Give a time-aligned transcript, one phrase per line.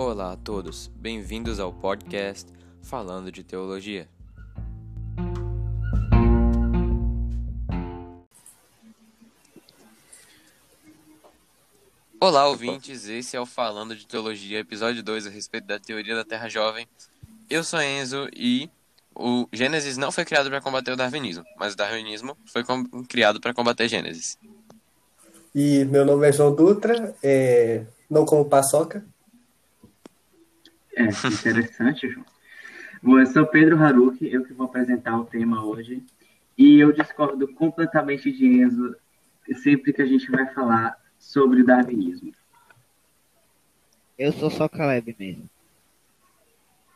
[0.00, 2.48] Olá a todos, bem-vindos ao podcast
[2.80, 4.08] Falando de Teologia.
[12.20, 16.24] Olá, ouvintes, esse é o Falando de Teologia, episódio 2, a respeito da teoria da
[16.24, 16.86] Terra Jovem.
[17.50, 18.70] Eu sou Enzo e
[19.12, 22.62] o Gênesis não foi criado para combater o darwinismo, mas o darwinismo foi
[23.08, 24.38] criado para combater Gênesis.
[25.52, 27.84] E meu nome é João Dutra, é...
[28.08, 29.04] não como paçoca.
[30.98, 32.26] É, interessante, João.
[33.00, 36.02] Bom, eu sou Pedro Haruki, eu que vou apresentar o tema hoje.
[36.56, 38.96] E eu discordo completamente de Enzo
[39.62, 42.32] sempre que a gente vai falar sobre o darwinismo.
[44.18, 45.48] Eu sou só Caleb mesmo.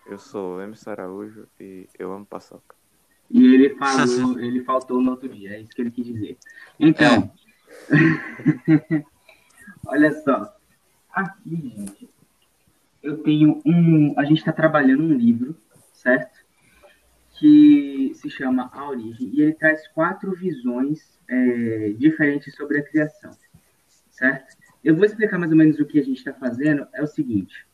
[0.05, 2.75] Eu sou Emerson Araújo e eu amo paçoca.
[3.31, 6.37] E ele falou, ele faltou no outro dia, é isso que ele quis dizer.
[6.79, 7.33] Então,
[7.89, 9.05] é.
[9.87, 10.57] olha só.
[11.13, 12.11] Aqui, gente,
[13.03, 14.15] eu tenho um.
[14.19, 15.57] A gente está trabalhando um livro,
[15.93, 16.39] certo?
[17.39, 23.33] Que se chama A Origem, e ele traz quatro visões é, diferentes sobre a criação,
[24.11, 24.57] certo?
[24.85, 26.87] Eu vou explicar mais ou menos o que a gente está fazendo.
[26.93, 27.67] É o seguinte: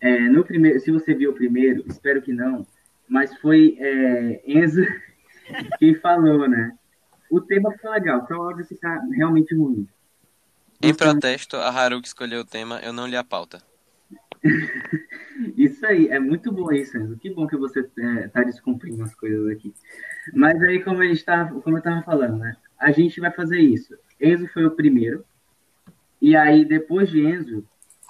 [0.00, 2.66] é, no primeiro, se você viu o primeiro, espero que não,
[3.08, 4.82] mas foi é, Enzo
[5.78, 6.76] quem falou, né?
[7.30, 9.88] O tema foi legal, foi uma que tá realmente ruim.
[10.82, 13.69] Em protesto, a Haruki escolheu o tema, eu não li a pauta.
[15.56, 17.16] isso aí, é muito bom isso, Enzo.
[17.16, 19.74] Que bom que você é, tá descumprindo as coisas aqui.
[20.32, 22.56] Mas aí, como a gente tá, como eu tava falando, né?
[22.78, 23.96] A gente vai fazer isso.
[24.20, 25.24] Enzo foi o primeiro.
[26.20, 27.64] E aí, depois de Enzo,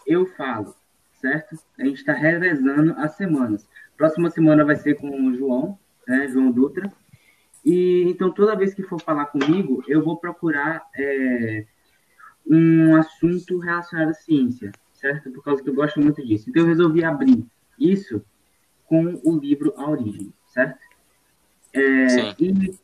[0.07, 0.75] eu falo
[1.21, 1.57] certo?
[1.79, 3.69] A gente está revezando as semanas.
[3.97, 6.91] Próxima semana vai ser com o João, né, João Dutra.
[7.65, 11.67] E então toda vez que for falar comigo, eu vou procurar é,
[12.47, 15.31] um assunto relacionado à ciência, certo?
[15.31, 16.51] Por causa que eu gosto muito disso.
[16.51, 17.45] Então eu resolvi abrir
[17.79, 18.23] isso
[18.87, 20.79] com o livro A Origem, certo?
[21.73, 22.75] É, e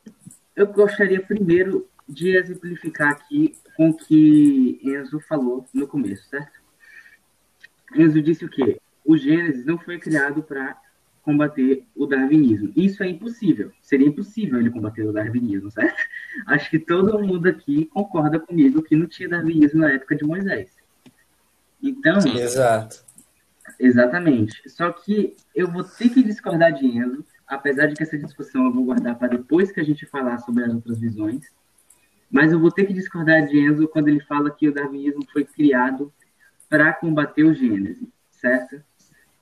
[0.55, 6.61] eu gostaria primeiro de exemplificar aqui com o que Enzo falou no começo, certo?
[7.95, 8.81] Enzo disse o quê?
[9.05, 10.81] O Gênesis não foi criado para
[11.23, 12.73] combater o darwinismo.
[12.77, 13.73] Isso é impossível.
[13.83, 16.01] Seria impossível ele combater o darwinismo, certo?
[16.47, 20.76] Acho que todo mundo aqui concorda comigo que não tinha darwinismo na época de Moisés.
[21.83, 22.21] Então.
[22.21, 23.05] Sim, exato.
[23.79, 24.69] Exatamente.
[24.69, 28.73] Só que eu vou ter que discordar de Enzo, apesar de que essa discussão eu
[28.73, 31.43] vou guardar para depois que a gente falar sobre as outras visões.
[32.31, 35.45] Mas eu vou ter que discordar de Enzo quando ele fala que o darwinismo foi
[35.45, 36.13] criado
[36.69, 38.83] para combater o Gênesis, certo?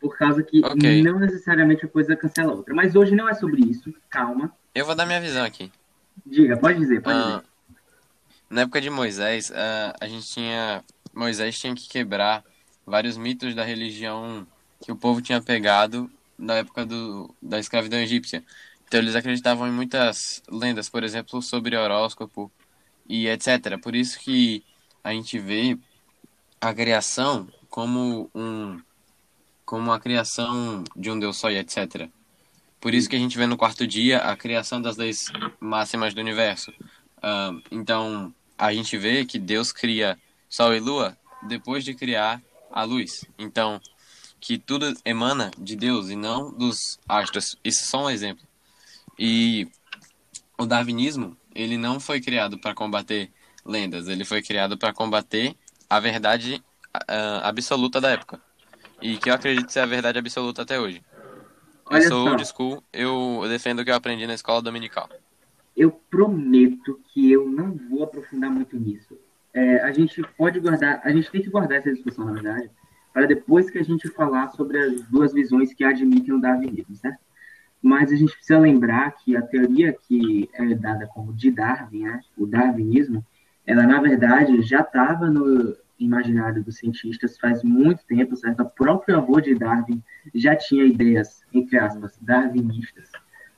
[0.00, 1.02] Por causa que okay.
[1.02, 2.74] não necessariamente a coisa cancela a outra.
[2.74, 4.52] Mas hoje não é sobre isso, calma.
[4.74, 5.72] Eu vou dar minha visão aqui.
[6.26, 7.42] Diga, pode dizer, pode uh, dizer.
[8.50, 10.84] Na época de Moisés, uh, a gente tinha.
[11.14, 12.44] Moisés tinha que quebrar
[12.86, 14.46] vários mitos da religião
[14.80, 18.44] que o povo tinha pegado na época do, da escravidão egípcia.
[18.86, 22.50] Então eles acreditavam em muitas lendas, por exemplo, sobre horóscopo
[23.08, 23.78] e etc.
[23.82, 24.62] Por isso que
[25.02, 25.78] a gente vê
[26.60, 28.80] a criação como um
[29.64, 32.08] como a criação de um Deus só e etc.
[32.80, 36.20] Por isso que a gente vê no quarto dia a criação das leis máximas do
[36.20, 36.70] universo.
[36.70, 40.18] Uh, então, a gente vê que Deus cria
[40.48, 43.24] Sol e Lua depois de criar a luz.
[43.38, 43.80] Então,
[44.40, 47.56] que tudo emana de Deus e não dos astros.
[47.64, 48.44] Isso é só um exemplo.
[49.18, 49.68] E
[50.58, 53.30] o darwinismo, ele não foi criado para combater
[53.64, 55.56] lendas, ele foi criado para combater
[55.88, 56.62] a verdade
[56.94, 58.40] uh, absoluta da época.
[59.00, 61.02] E que eu acredito ser a verdade absoluta até hoje.
[61.90, 65.08] Eu Olha sou old school, eu defendo o que eu aprendi na escola dominical.
[65.76, 69.18] Eu prometo que eu não vou aprofundar muito nisso.
[69.54, 72.70] É, a gente pode guardar, a gente tem que guardar essa discussão, na verdade,
[73.12, 77.20] para depois que a gente falar sobre as duas visões que admitem o darwinismo, certo?
[77.80, 82.20] Mas a gente precisa lembrar que a teoria que é dada como de Darwin, né,
[82.36, 83.24] o darwinismo,
[83.64, 88.60] ela na verdade já estava no, imaginário dos cientistas faz muito tempo, certo?
[88.60, 90.02] O próprio avô de Darwin
[90.34, 93.10] já tinha ideias, entre aspas, darwinistas,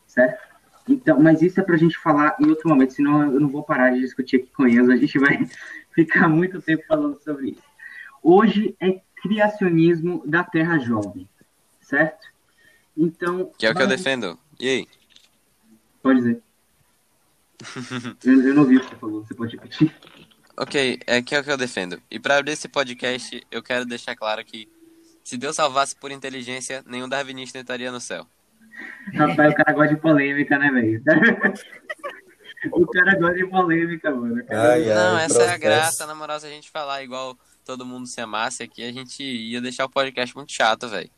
[0.07, 0.41] certo?
[0.89, 3.65] Então, mas isso é para a gente falar em outro momento, senão eu não vou
[3.65, 5.39] parar de discutir aqui com eles, a gente vai
[5.97, 7.63] ficar muito tempo falando sobre isso.
[8.23, 11.27] Hoje é criacionismo da Terra Jovem,
[11.81, 12.29] certo?
[12.97, 13.51] Então.
[13.59, 14.39] Que é o que eu defendo.
[14.61, 14.89] E aí?
[16.03, 16.43] Pode dizer.
[18.25, 19.95] eu, eu não vi o que você falou, você pode repetir?
[20.59, 22.01] Ok, é que é o que eu defendo.
[22.11, 24.69] E para abrir esse podcast, eu quero deixar claro que
[25.25, 28.27] se Deus salvasse por inteligência, nenhum darwinista estaria no céu.
[29.15, 31.03] Rapaz, o cara gosta de polêmica, né, velho?
[32.73, 34.43] O cara gosta de polêmica, mano.
[34.51, 35.59] Ai, ai, Não, essa é a processo.
[35.61, 39.23] graça, na moral, se a gente falar igual todo mundo se amasse aqui, a gente
[39.23, 41.11] ia deixar o podcast muito chato, velho.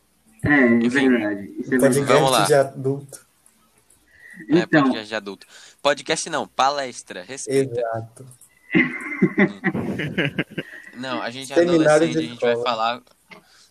[0.45, 1.09] É, é Enfim.
[1.09, 1.53] verdade.
[1.59, 2.13] Isso é Podcast.
[2.13, 2.45] Vamos lá.
[2.45, 3.27] de adulto.
[4.49, 5.47] É Então, podcast de adulto.
[5.83, 7.81] Podcast não, palestra, respeita.
[7.81, 8.27] Exato.
[10.97, 13.01] Não, a gente é Seminário adolescente, a gente vai falar.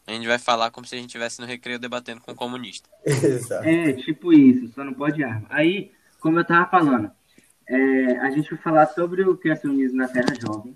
[0.06, 2.90] A gente vai falar como se a gente estivesse no recreio debatendo com um comunista.
[3.06, 3.68] Exato.
[3.68, 5.46] É, tipo isso, só não pode arma.
[5.50, 5.92] Aí,
[6.22, 7.12] como eu tava falando,
[7.68, 10.76] é, a gente vai falar sobre o criacionismo na Terra Jovem,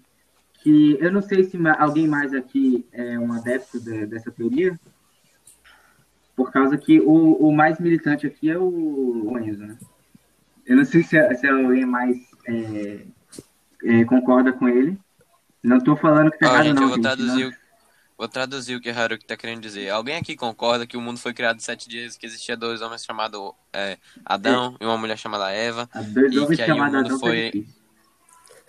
[0.56, 4.80] que eu não sei se alguém mais aqui é um adepto de- dessa teoria,
[6.36, 9.78] por causa que o, o mais militante aqui é o, o Enzo, né?
[10.66, 12.18] Eu não sei se, se alguém mais
[12.48, 13.06] é,
[13.84, 14.98] é, concorda com ele.
[15.64, 17.61] Não tô falando que tá Ó, errado, gente, não, eu vou gente, traduzir, não.
[18.22, 19.90] Vou traduzir o que Haruki tá querendo dizer.
[19.90, 23.04] Alguém aqui concorda que o mundo foi criado em sete dias, que existia dois homens
[23.04, 25.90] chamados é, Adão e uma mulher chamada Eva?
[26.14, 27.66] Dois E que aí o mundo Adão foi-.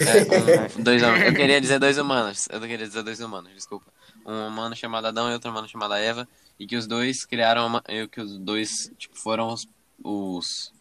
[0.00, 1.26] É, um- dois homens.
[1.26, 2.48] Eu queria dizer dois humanos.
[2.50, 3.92] Eu queria dizer dois humanos, desculpa.
[4.24, 6.26] Um humano chamado Adão e outro humano chamado Eva.
[6.58, 9.68] E que os dois criaram uma, que os dois tipo, foram os,
[10.02, 10.72] os,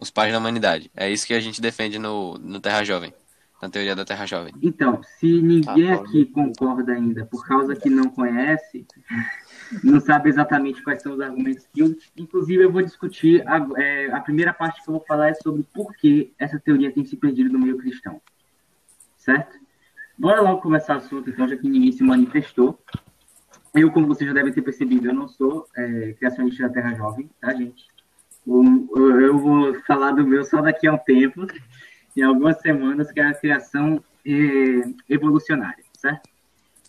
[0.00, 0.90] os pais da humanidade.
[0.96, 3.12] É isso que a gente defende no, no Terra Jovem.
[3.62, 4.52] Na teoria da Terra Jovem.
[4.60, 6.08] Então, se ninguém pode.
[6.08, 8.86] aqui concorda ainda, por causa que não conhece,
[9.82, 14.12] não sabe exatamente quais são os argumentos que eu, inclusive eu vou discutir a, é,
[14.12, 17.16] a primeira parte que eu vou falar é sobre por que essa teoria tem se
[17.16, 18.20] perdido no meio cristão,
[19.16, 19.58] certo?
[20.18, 22.78] Bora logo começar o assunto, então, já que ninguém se manifestou.
[23.74, 27.28] Eu, como vocês já devem ter percebido, eu não sou é, criacionista da Terra Jovem,
[27.40, 27.86] tá, gente?
[28.46, 31.46] Eu eu vou falar do meu só daqui a um tempo,
[32.16, 34.30] em algumas semanas, que é a criação é,
[35.08, 36.28] evolucionária, certo?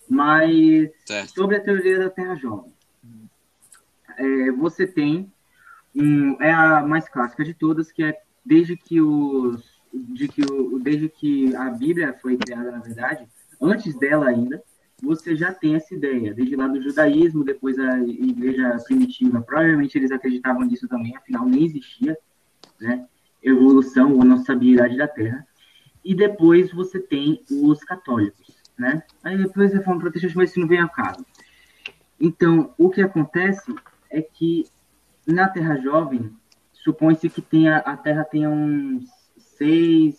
[0.10, 1.34] Mas Certo.
[1.34, 2.72] sobre a teoria da Terra Jovem,
[4.18, 5.32] é, você tem
[5.96, 10.78] um, é a mais clássica de todas, que é desde que os de que o,
[10.80, 13.26] desde que a Bíblia foi criada, na verdade,
[13.62, 14.62] antes dela ainda,
[15.02, 20.12] você já tem essa ideia, desde lá do judaísmo, depois a igreja primitiva, provavelmente eles
[20.12, 22.18] acreditavam nisso também, afinal nem existia,
[22.80, 23.08] né,
[23.46, 25.46] evolução ou não estabilidade da Terra.
[26.04, 29.04] E depois você tem os católicos, né?
[29.24, 31.26] Aí depois você fala protestante, mas isso não vem ao caso.
[32.20, 33.74] Então, o que acontece
[34.10, 34.66] é que
[35.28, 36.32] na Terra Jovem,
[36.74, 39.06] supõe-se que tenha, a Terra tenha uns
[39.58, 40.18] 6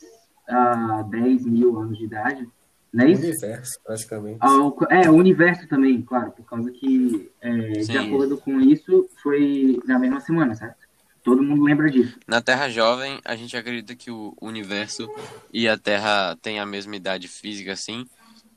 [0.48, 2.48] a 10 mil anos de idade,
[2.92, 3.22] não é isso?
[3.26, 4.38] Universo, praticamente.
[4.40, 7.50] Ao- é, o universo também, claro, por causa que, é,
[7.80, 10.85] de acordo com isso, foi na mesma semana, certo?
[11.26, 12.16] Todo mundo lembra disso.
[12.24, 15.10] Na Terra Jovem, a gente acredita que o universo
[15.52, 18.06] e a Terra têm a mesma idade física, assim,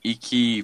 [0.03, 0.63] e que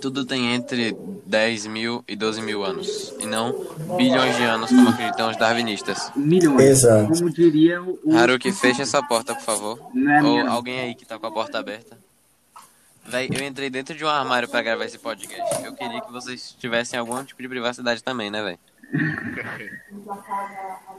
[0.00, 3.52] tudo tem entre 10 mil e 12 mil anos, e não
[3.94, 6.10] bilhões de anos, como acreditam os darwinistas.
[6.16, 6.62] Milhões.
[6.62, 7.12] Exato.
[7.12, 8.16] Como diria o.
[8.16, 9.78] Haruki, fecha essa porta, por favor.
[9.94, 11.98] É Ou alguém aí que tá com a porta aberta.
[13.04, 15.62] Véi, eu entrei dentro de um armário pra gravar esse podcast.
[15.62, 18.58] Eu queria que vocês tivessem algum tipo de privacidade também, né, velho?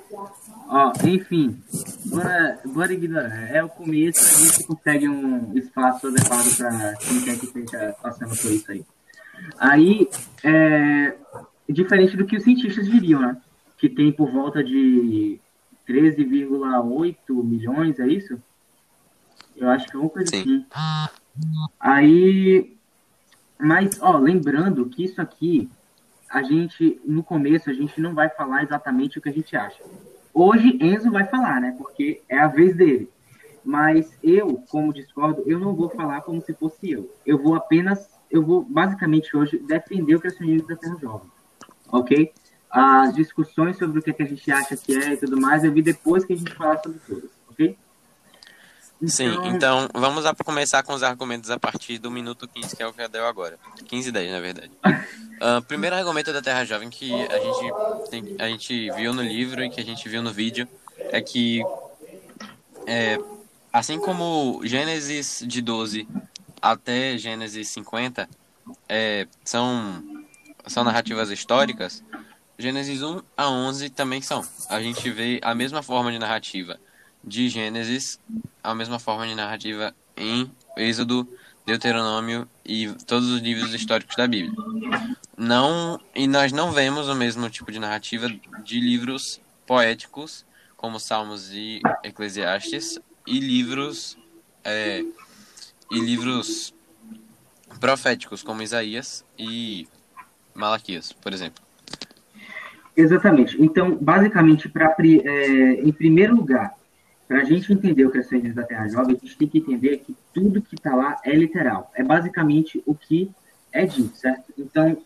[0.68, 1.62] Ó, enfim,
[2.06, 3.50] bora, bora ignorar.
[3.52, 8.36] É o começo, a gente consegue um espaço adequado para quem quer que esteja passando
[8.36, 8.86] por isso aí.
[9.58, 10.10] Aí,
[10.44, 11.16] é,
[11.68, 13.38] diferente do que os cientistas diriam, né?
[13.78, 15.40] Que tem por volta de
[15.88, 18.42] 13,8 milhões, é isso?
[19.56, 20.42] Eu acho que é uma coisa Sim.
[20.42, 20.66] assim.
[21.80, 22.78] Aí,
[23.60, 25.70] mas, ó, lembrando que isso aqui,
[26.34, 29.84] a gente, no começo, a gente não vai falar exatamente o que a gente acha.
[30.34, 31.76] Hoje Enzo vai falar, né?
[31.78, 33.08] Porque é a vez dele.
[33.64, 37.14] Mas eu, como discordo, eu não vou falar como se fosse eu.
[37.24, 41.30] Eu vou apenas, eu vou basicamente hoje defender o criacionismo da Terra Jovem.
[41.92, 42.34] Ok?
[42.68, 45.64] As discussões sobre o que, é que a gente acha que é e tudo mais,
[45.64, 47.30] eu vi depois que a gente falar sobre todas.
[47.48, 47.78] Ok?
[49.08, 52.88] Sim, então vamos a começar com os argumentos a partir do minuto 15, que é
[52.88, 53.58] o que deu agora.
[53.88, 54.72] 15 e 10, na verdade.
[55.46, 59.62] Ah, primeiro argumento da Terra Jovem que a gente, tem- a gente viu no livro
[59.62, 60.66] e que a gente viu no vídeo
[61.12, 61.62] é que,
[62.88, 63.18] é,
[63.74, 66.08] assim como Gênesis de 12
[66.62, 68.30] até Gênesis 50
[68.88, 70.02] é, são,
[70.68, 72.02] são narrativas históricas,
[72.58, 74.46] Gênesis 1 a 11 também são.
[74.70, 76.80] A gente vê a mesma forma de narrativa
[77.24, 78.20] de Gênesis
[78.64, 81.28] a mesma forma de narrativa em Êxodo,
[81.66, 84.54] Deuteronômio e todos os livros históricos da Bíblia.
[85.38, 88.28] Não, e nós não vemos o mesmo tipo de narrativa
[88.64, 94.18] de livros poéticos, como Salmos e Eclesiastes, e livros
[94.64, 95.04] é,
[95.92, 96.74] e livros
[97.80, 99.88] proféticos, como Isaías e
[100.54, 101.64] Malaquias, por exemplo.
[102.96, 103.62] Exatamente.
[103.62, 106.76] Então, basicamente, pra, é, em primeiro lugar,
[107.28, 110.16] para a gente entender o crescimento da Terra Jovem, a gente tem que entender que
[110.34, 111.92] tudo que está lá é literal.
[111.96, 113.32] É basicamente o que
[113.72, 114.54] é dito, certo?
[114.58, 114.98] Então,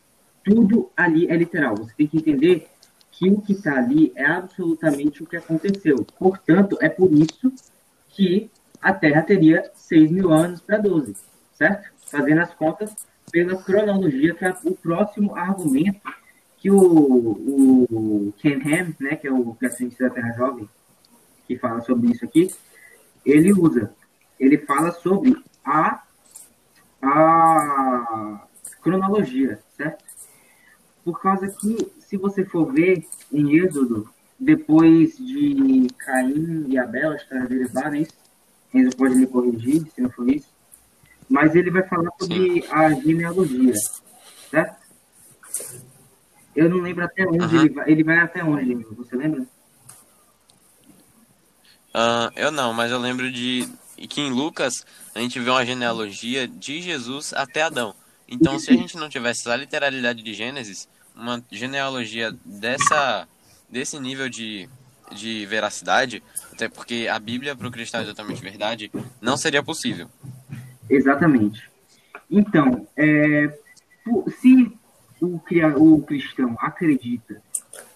[0.44, 1.76] tudo ali é literal.
[1.78, 2.68] Você tem que entender
[3.12, 6.06] que o que está ali é absolutamente o que aconteceu.
[6.18, 7.52] Portanto, é por isso
[8.10, 8.50] que
[8.82, 11.16] a Terra teria 6 mil anos para 12,
[11.54, 11.90] certo?
[12.06, 12.96] Fazendo as contas
[13.32, 16.00] pela cronologia, que é o próximo argumento
[16.58, 20.68] que o, o Ken Ham, né, que é o cientista da Terra Jovem,
[21.48, 22.54] que fala sobre isso aqui,
[23.26, 23.94] ele usa.
[24.40, 26.04] Ele fala sobre a,
[27.02, 28.48] a
[28.82, 30.04] cronologia, certo?
[31.04, 37.16] Por causa que, se você for ver em Êxodo, depois de Caim e Abel, a
[37.16, 38.14] história dele é isso.
[38.74, 40.54] Enzo pode me corrigir se não for isso.
[41.30, 43.74] Mas ele vai falar sobre a genealogia,
[44.52, 44.88] certo?
[46.56, 47.62] Eu não lembro até onde uhum.
[47.62, 47.92] ele vai.
[47.92, 49.46] Ele vai até onde, você lembra?
[51.98, 53.68] Uh, eu não, mas eu lembro de
[54.08, 54.86] que em Lucas
[55.16, 57.96] a gente vê uma genealogia de Jesus até Adão.
[58.30, 63.28] Então, se a gente não tivesse a literalidade de Gênesis, uma genealogia dessa
[63.68, 64.70] desse nível de,
[65.12, 66.22] de veracidade,
[66.54, 70.08] até porque a Bíblia para o cristão é totalmente verdade, não seria possível.
[70.88, 71.68] Exatamente.
[72.30, 73.58] Então, é,
[74.40, 74.72] se
[75.20, 75.42] o,
[75.78, 77.42] o cristão acredita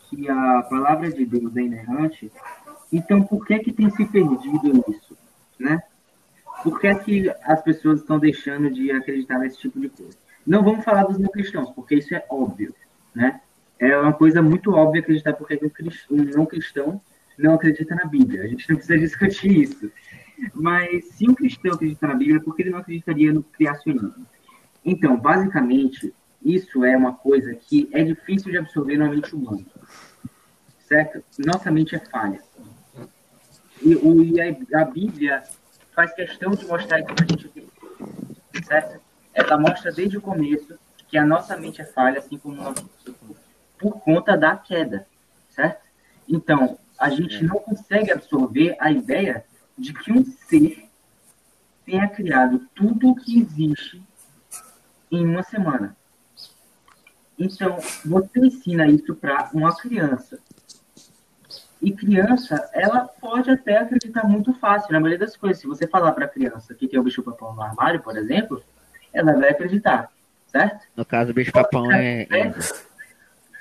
[0.09, 2.31] que a palavra de Deus é inerrante,
[2.91, 5.17] então por que que tem se perdido nisso,
[5.59, 5.81] né?
[6.63, 10.17] Por que que as pessoas estão deixando de acreditar nesse tipo de coisa?
[10.45, 12.75] Não vamos falar dos não cristãos, porque isso é óbvio,
[13.15, 13.41] né?
[13.79, 15.59] É uma coisa muito óbvia acreditar porque
[16.11, 17.01] um não cristão
[17.37, 18.43] não acredita na Bíblia.
[18.43, 19.91] A gente não precisa discutir isso.
[20.53, 24.25] Mas se um cristão acredita na Bíblia, por que ele não acreditaria no criacionismo?
[24.83, 29.65] Então, basicamente, isso é uma coisa que é difícil de absorver na mente humana.
[30.79, 31.23] Certo?
[31.45, 32.41] Nossa mente é falha.
[33.81, 35.43] E, o, e a, a, Bíblia
[35.93, 37.67] faz questão de mostrar isso para a gente ver.
[38.63, 39.01] Certo?
[39.33, 42.89] Ela mostra desde o começo que a nossa mente é falha, assim como o nosso
[43.81, 45.07] por conta da queda,
[45.49, 45.81] certo?
[46.29, 49.43] Então, a gente não consegue absorver a ideia
[49.75, 50.87] de que um ser
[51.83, 54.01] tenha criado tudo o que existe
[55.11, 55.97] em uma semana.
[57.37, 60.39] Então, você ensina isso para uma criança.
[61.81, 65.59] E criança, ela pode até acreditar muito fácil na maioria das coisas.
[65.59, 68.63] Se você falar para a criança que tem o bicho papão no armário, por exemplo,
[69.11, 70.11] ela vai acreditar,
[70.47, 70.85] certo?
[70.95, 72.53] No caso, o bicho papão é, é,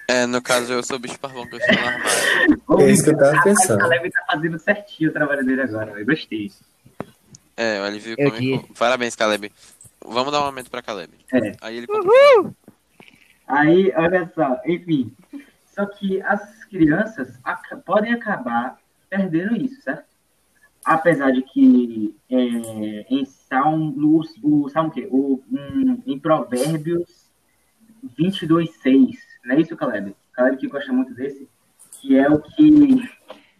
[0.07, 2.81] é, no caso eu sou o bicho parvão que eu estou no armário.
[2.81, 3.77] É isso que eu tava pensando.
[3.77, 6.50] O Caleb tá fazendo certinho o trabalho dele agora, eu gostei.
[7.57, 8.75] É, o alívio cômico.
[8.75, 9.53] Parabéns, Caleb.
[10.05, 11.12] Vamos dar um aumento pra Caleb.
[11.33, 11.53] É.
[11.61, 12.55] Aí ele Uhul!
[13.47, 15.12] Aí, olha só, enfim.
[15.71, 20.09] Só que as crianças ac podem acabar perdendo isso, certo?
[20.85, 22.37] Apesar de que é,
[23.11, 25.09] em Salmo, o, Salmo o quê?
[25.11, 27.31] O, um, em Provérbios
[28.17, 30.17] 22, 6, não é isso, Caleb?
[30.33, 31.49] Caleb que gosta muito desse,
[32.00, 33.09] que é o que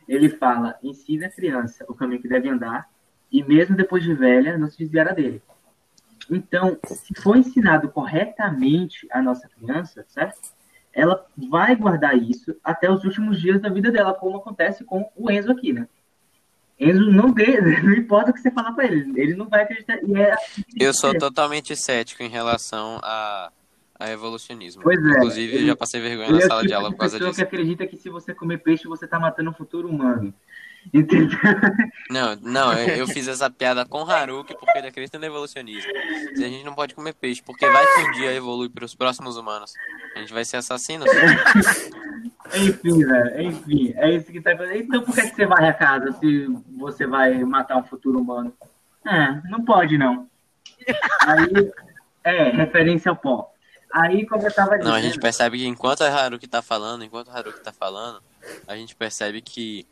[0.09, 2.89] ele fala, ensina a criança o caminho que deve andar,
[3.31, 5.43] e mesmo depois de velha, não se desviará dele.
[6.29, 10.41] Então, se for ensinado corretamente a nossa criança, certo?
[10.93, 15.31] Ela vai guardar isso até os últimos dias da vida dela, como acontece com o
[15.31, 15.87] Enzo aqui, né?
[16.79, 19.99] Enzo não vê, não importa o que você falar para ele, ele não vai acreditar.
[19.99, 23.53] É assim Eu sou totalmente cético em relação a
[24.01, 24.83] a evolucionismo.
[24.83, 25.11] Pois é.
[25.11, 27.35] Inclusive, ele, eu já passei vergonha na é sala tipo de aula por causa disso.
[27.35, 30.33] que acredita que se você comer peixe, você tá matando o futuro humano.
[30.93, 31.39] Entendeu?
[32.11, 35.91] Não, não, eu, eu, fiz essa piada com Haruki porque ele acredita no evolucionismo.
[36.35, 38.95] Se a gente não pode comer peixe, porque vai que um dia evolui para os
[38.95, 39.73] próximos humanos.
[40.17, 41.05] A gente vai ser assassino.
[42.55, 44.83] enfim, velho, enfim, é isso que tá acontecendo.
[44.83, 46.47] Então por que você vai a casa se
[46.77, 48.53] você vai matar um futuro humano?
[49.07, 50.29] É, não pode não.
[51.23, 51.73] Aí,
[52.25, 53.53] é, referência ao pó.
[53.93, 54.89] Aí, como eu tava dizendo...
[54.89, 58.23] Não, a gente percebe que enquanto a Haruki tá falando, enquanto a Haruki tá falando,
[58.67, 59.87] a gente percebe que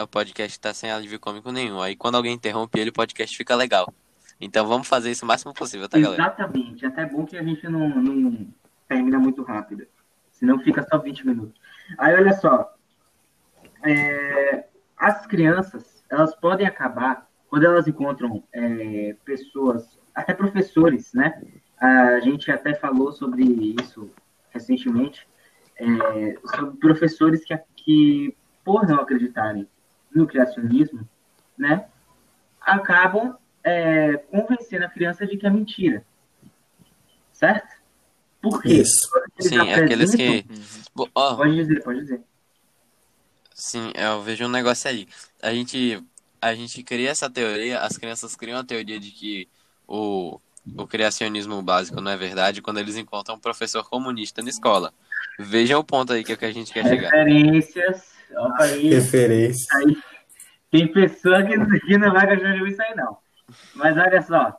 [0.00, 1.80] o podcast tá sem alívio cômico nenhum.
[1.80, 3.92] Aí quando alguém interrompe ele, o podcast fica legal.
[4.40, 6.20] Então vamos fazer isso o máximo possível, tá, galera?
[6.20, 6.84] Exatamente.
[6.84, 8.46] Até bom que a gente não, não
[8.88, 9.86] termina muito rápido.
[10.30, 11.60] Senão fica só 20 minutos.
[11.98, 12.74] Aí, olha só.
[13.84, 14.64] É,
[14.96, 21.40] as crianças, elas podem acabar, quando elas encontram é, pessoas, até professores, né?
[21.78, 23.44] A gente até falou sobre
[23.80, 24.10] isso
[24.50, 25.26] recentemente,
[25.76, 29.68] é, sobre professores que, que, por não acreditarem
[30.14, 31.08] no criacionismo,
[31.56, 31.86] né,
[32.60, 36.04] acabam é, convencendo a criança de que é mentira.
[37.32, 37.82] Certo?
[38.40, 38.74] Por quê?
[38.74, 39.08] Isso.
[39.40, 40.44] Sim, aqueles que.
[40.96, 42.20] Oh, pode dizer, pode dizer.
[43.54, 45.06] Sim, eu vejo um negócio aí.
[45.40, 46.02] A gente
[46.42, 49.48] a gente cria essa teoria, as crianças criam a teoria de que
[49.86, 50.40] o,
[50.76, 54.92] o criacionismo básico não é verdade quando eles encontram um professor comunista na escola.
[55.38, 57.10] Veja o ponto aí que, é que a gente quer chegar.
[57.10, 58.12] Referências.
[58.58, 58.88] Aí.
[58.88, 59.68] Referência.
[59.76, 59.96] aí.
[60.72, 63.18] Tem pessoa que, que não vai gostar de ouvir isso aí, não.
[63.74, 64.58] Mas olha só.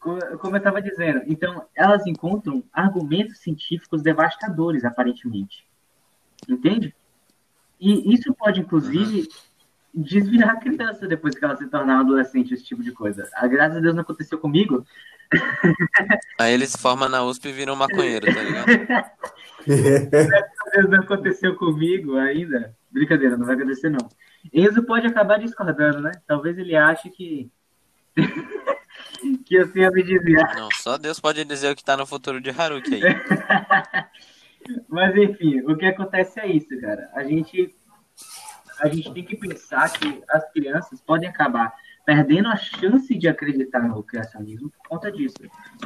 [0.00, 5.64] co- Como eu estava dizendo, então elas encontram argumentos científicos devastadores, aparentemente.
[6.48, 6.92] Entende?
[7.78, 9.28] E isso pode, inclusive,
[9.94, 13.28] desviar a criança depois que ela se tornar um adolescente, esse tipo de coisa.
[13.34, 14.84] Ah, Graças a Deus não aconteceu comigo,
[16.40, 18.66] Aí eles se formam na USP e viram maconheiro, tá ligado?
[19.66, 22.76] Deus não aconteceu comigo ainda.
[22.94, 24.08] Brincadeira, não vai acontecer não.
[24.52, 26.12] Enzo pode acabar discordando, né?
[26.28, 27.50] Talvez ele ache que
[29.44, 30.54] que eu tenha me desviar.
[30.54, 33.02] Não, só Deus pode dizer o que tá no futuro de Haruki aí.
[34.88, 37.10] Mas enfim, o que acontece é isso, cara.
[37.14, 37.74] A gente
[38.80, 41.74] a gente tem que pensar que as crianças podem acabar
[42.06, 45.36] perdendo a chance de acreditar no criacionismo por conta disso.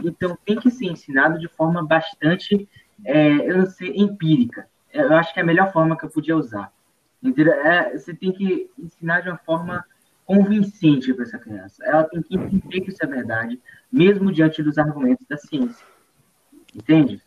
[0.05, 2.69] Então tem que ser ensinado de forma bastante,
[3.03, 4.69] é, eu não sei, empírica.
[4.93, 6.71] Eu acho que é a melhor forma que eu podia usar.
[7.65, 9.85] É, você tem que ensinar de uma forma
[10.25, 11.85] convincente para essa criança.
[11.85, 13.61] Ela tem que entender que isso é verdade,
[13.91, 15.87] mesmo diante dos argumentos da ciência.
[16.75, 17.23] Entende?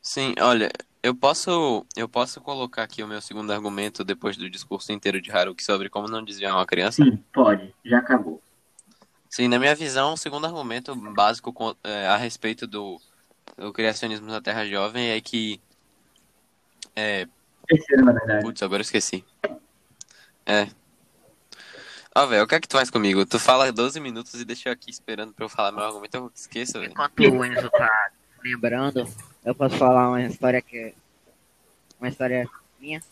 [0.00, 0.70] Sim, olha,
[1.02, 5.30] eu posso, eu posso colocar aqui o meu segundo argumento depois do discurso inteiro de
[5.30, 7.02] Haruki sobre como não desviar uma criança?
[7.02, 7.74] Sim, pode.
[7.84, 8.40] Já acabou.
[9.28, 13.00] Sim, na minha visão, o segundo argumento básico é, a respeito do,
[13.56, 15.60] do criacionismo da Terra Jovem é que.
[16.94, 17.28] É,
[17.68, 18.44] Terceiro, na verdade.
[18.44, 19.24] putz, agora eu esqueci.
[20.44, 20.68] É.
[22.14, 23.26] Ó, velho, o que é que tu faz comigo?
[23.26, 26.32] Tu fala 12 minutos e deixa eu aqui esperando pra eu falar meu argumento, eu
[26.34, 26.92] esqueço, velho.
[26.92, 28.10] Enquanto o Enzo tá
[28.42, 29.06] lembrando,
[29.44, 30.92] eu posso falar uma história que é.
[32.00, 32.48] Uma história
[32.80, 33.02] minha.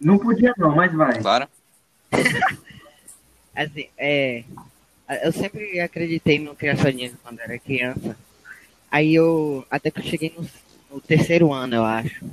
[0.00, 1.20] Não podia não, mas vai.
[1.20, 1.48] Claro?
[3.54, 4.44] Assim, é.
[5.22, 8.16] Eu sempre acreditei no criacionismo quando era criança.
[8.90, 9.66] Aí eu.
[9.70, 10.46] Até que eu cheguei no,
[10.90, 12.24] no terceiro ano, eu acho.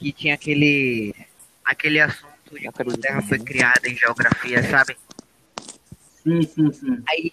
[0.00, 1.14] Que tinha aquele.
[1.62, 4.96] Aquele assunto de como a Terra foi criada em geografia, sabe?
[6.22, 7.02] Sim, sim, sim.
[7.06, 7.30] Aí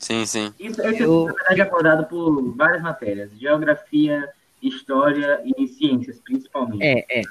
[0.00, 0.54] Sim, sim.
[0.58, 3.30] Isso, esse Eu- é, na verdade, abordado por várias matérias.
[3.38, 4.26] Geografia,
[4.62, 6.82] história e ciências, principalmente.
[6.82, 7.22] É, é.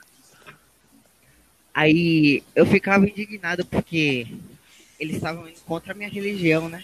[1.74, 4.28] Aí eu ficava indignado porque
[5.00, 6.84] eles estavam indo contra a minha religião, né?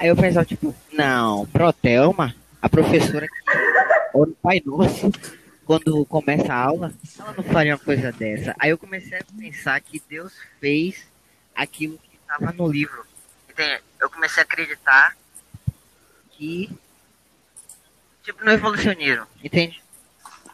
[0.00, 3.34] Aí eu pensava, tipo, não, Protelma, a professora que
[4.12, 5.10] o Pai Nosso,
[5.78, 8.54] quando começa a aula, ela não faria uma coisa dessa.
[8.58, 11.06] Aí eu comecei a pensar que Deus fez
[11.54, 13.06] aquilo que estava no livro.
[13.48, 13.82] Entende?
[14.00, 15.16] Eu comecei a acreditar
[16.32, 16.70] que,
[18.22, 19.82] tipo, no evolucionismo, entende?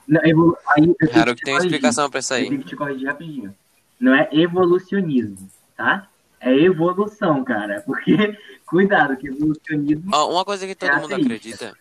[0.06, 1.76] Não, evolu- aí, eu tenho que Haruki te tem uma corrigir.
[1.76, 2.48] explicação pra isso Eu aí.
[2.48, 3.54] tenho que te corrigir rapidinho.
[4.00, 6.08] Não é evolucionismo, tá?
[6.40, 7.82] É evolução, cara.
[7.82, 11.76] Porque, cuidado, que evolucionismo uma coisa que todo É mundo acredita.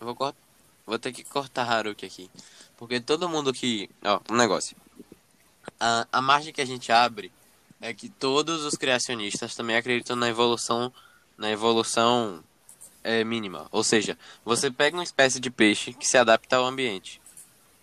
[0.00, 0.34] Eu vou, cort-
[0.86, 2.30] vou ter que cortar Haruki aqui.
[2.80, 3.90] Porque todo mundo que.
[4.02, 4.74] Ó, um negócio.
[5.78, 7.30] A, a margem que a gente abre
[7.78, 10.90] é que todos os criacionistas também acreditam na evolução.
[11.36, 12.42] Na evolução
[13.04, 13.68] é, mínima.
[13.70, 17.20] Ou seja, você pega uma espécie de peixe que se adapta ao ambiente.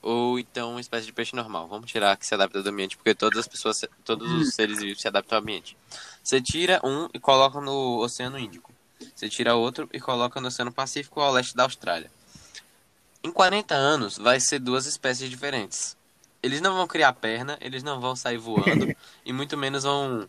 [0.02, 1.68] Ou então uma espécie de peixe normal.
[1.68, 5.00] Vamos tirar que se adapta ao ambiente, porque todas as pessoas, todos os seres vivos
[5.00, 5.78] se adaptam ao ambiente.
[6.24, 8.74] Você tira um e coloca no Oceano Índico.
[9.14, 12.17] Você tira outro e coloca no Oceano Pacífico ao leste da Austrália.
[13.28, 15.98] Em 40 anos, vai ser duas espécies diferentes.
[16.42, 18.88] Eles não vão criar perna, eles não vão sair voando,
[19.26, 20.28] e muito menos vão,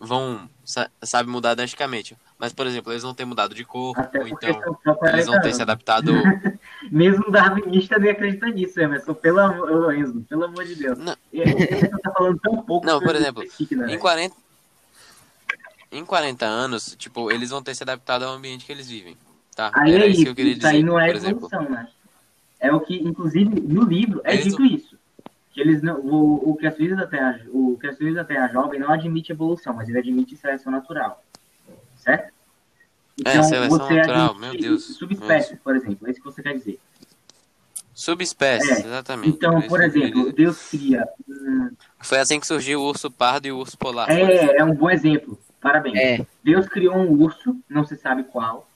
[0.00, 2.16] vão sa- sabe, mudar drasticamente.
[2.38, 5.16] Mas, por exemplo, eles vão ter mudado de cor, Até ou então são só 40
[5.16, 5.60] eles vão ter se anos.
[5.60, 6.12] adaptado...
[6.90, 9.12] Mesmo darwinista nem acredita nisso, Emerson.
[9.12, 10.96] Pelo amor, Enzo, pelo amor de Deus.
[10.96, 11.14] Não.
[12.02, 12.86] Tá falando tão pouco.
[12.86, 13.98] Não, por exemplo, né, Em velho?
[14.00, 14.36] 40...
[15.90, 19.16] Em 40 anos, tipo, eles vão ter se adaptado ao ambiente que eles vivem,
[19.56, 19.70] tá?
[19.74, 21.48] Aí Era é isso que eu queria isso aí dizer, não é por exemplo.
[21.50, 21.88] evolução, né?
[22.60, 24.98] É o que, inclusive, no livro é Eles dito isso.
[25.52, 29.32] Que eles não, o, o criacionismo da Terra, o criacionismo da Terra jovem não admite
[29.32, 31.22] evolução, mas ele admite seleção natural.
[31.96, 32.32] Certo?
[33.24, 36.78] É, seleção natural, meu Deus, Subespécies, por exemplo, é isso que você quer dizer.
[37.92, 39.28] Subespécies, É, exatamente.
[39.30, 40.32] Então, por exemplo.
[40.32, 41.04] Deus cria.
[41.28, 44.08] hum, Foi assim que surgiu o urso pardo e o urso polar.
[44.08, 45.36] é, é um bom exemplo.
[45.60, 45.96] Parabéns.
[45.98, 48.67] É, Deus criou um urso, não se sabe qual,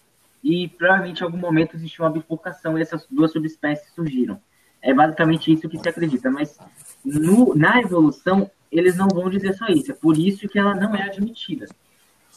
[0.42, 4.40] e provavelmente em algum momento existiu uma bifurcação e essas duas subespécies surgiram.
[4.80, 6.58] É basicamente isso que se acredita, mas
[7.04, 10.94] no- na evolução eles não vão dizer só isso, é por isso que ela não
[10.96, 11.66] é admitida.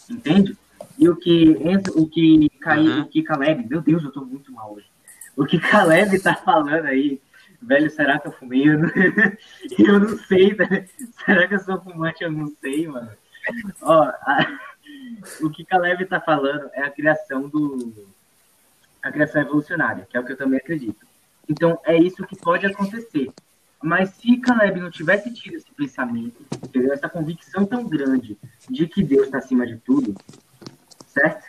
[0.10, 0.56] Entende?
[1.00, 1.58] E o que
[1.96, 3.02] o que Caí, Uhum.
[3.02, 4.86] o que Caleb, meu Deus, eu tô muito mal hoje.
[5.36, 7.20] O que Caleb tá falando aí,
[7.62, 8.68] velho, será que eu fumei?
[8.70, 8.90] Eu não,
[9.80, 10.56] eu não sei,
[11.26, 12.24] será que eu sou fumante?
[12.24, 13.10] Eu não sei, mano.
[13.82, 14.60] Ó, a-
[15.42, 18.08] o que Caleb está falando é a criação do.
[19.02, 21.06] a criação evolucionária, que é o que eu também acredito.
[21.48, 23.32] Então, é isso que pode acontecer.
[23.82, 26.94] Mas se Caleb não tivesse tido esse pensamento, entendeu?
[26.94, 28.38] essa convicção tão grande
[28.70, 30.16] de que Deus está acima de tudo,
[31.08, 31.46] certo?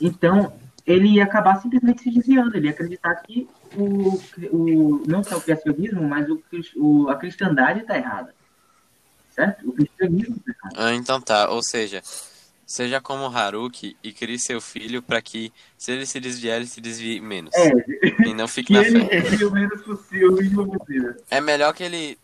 [0.00, 0.52] Então,
[0.86, 4.20] ele ia acabar simplesmente se desviando, ele ia acreditar que o,
[4.52, 6.42] o, não só o criacionismo, mas o,
[6.76, 8.34] o, a cristandade está errada.
[9.30, 9.68] Certo?
[9.68, 10.74] O cristianismo está errado.
[10.76, 12.02] Ah, então tá, ou seja,
[12.66, 16.80] seja como Haruki e crie seu filho para que, se ele se desviar, ele se
[16.80, 17.54] desvie menos.
[17.54, 17.70] É,
[18.28, 19.22] E não fique que na ele frente.
[19.30, 21.14] desvie o menos possível, o mínimo possível.
[21.30, 22.18] É melhor que ele.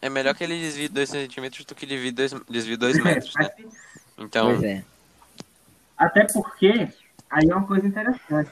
[0.00, 3.50] É melhor que ele desvie 2 centímetros do que desvie 2 desvie dois metros, né?
[4.18, 4.84] Então, Pois é.
[5.96, 6.88] Até porque,
[7.30, 8.50] aí é uma coisa interessante.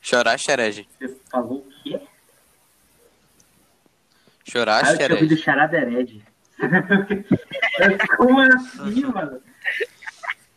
[0.00, 0.86] chorar xerege.
[0.98, 1.98] Você falou o quê?
[4.44, 5.36] Chorar Ah, eu ouvido xerege.
[5.42, 6.24] charaderede.
[8.16, 9.40] Como assim, mano?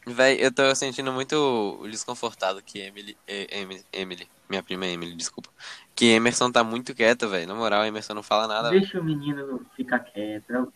[0.08, 5.50] Véi, eu tô sentindo muito desconfortado que Emily, Emily, Emily, minha prima Emily, desculpa.
[5.96, 7.48] Que Emerson tá muito quieto, velho.
[7.48, 8.70] Na moral, Emerson não fala nada.
[8.70, 10.72] Deixa o menino ficar quieto.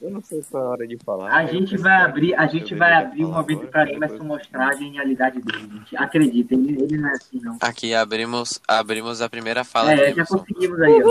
[0.00, 1.36] Eu não sei qual é a hora de falar.
[1.36, 4.24] A eu gente vai abrir, a gente vai abrir um momento agora, pra depois- Emerson
[4.24, 5.96] mostrar a genialidade dele, gente.
[5.96, 7.58] Acreditem, ele, ele não é assim, não.
[7.60, 10.38] Aqui abrimos, abrimos a primeira fala de É, já Emerson.
[10.38, 11.02] conseguimos aí.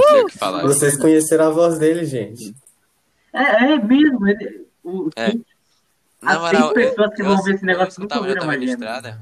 [0.64, 2.56] Vocês conheceram a voz dele, gente.
[3.34, 5.30] É, é mesmo, ele, o, É.
[5.32, 5.46] quem-
[6.22, 8.60] Na As moral, pessoas que eu, vão eu, ver esse negócio eu nunca JV mais
[8.60, 9.22] na estrada.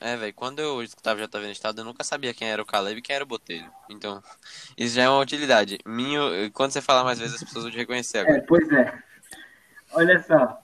[0.00, 2.98] É, velho, quando eu escutava JV na estrada, eu nunca sabia quem era o Caleb
[2.98, 3.70] e quem era o Botelho.
[3.88, 4.20] Então,
[4.76, 5.78] isso já é uma utilidade.
[5.86, 8.44] Minho, quando você falar mais vezes, as pessoas vão te reconhecer É, agora.
[8.48, 9.02] pois é.
[9.92, 10.60] Olha só.